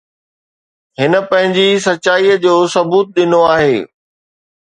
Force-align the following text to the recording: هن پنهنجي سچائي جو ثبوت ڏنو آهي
هن 0.99 1.13
پنهنجي 1.29 1.67
سچائي 1.87 2.31
جو 2.43 2.55
ثبوت 2.73 3.07
ڏنو 3.15 3.41
آهي 3.53 3.77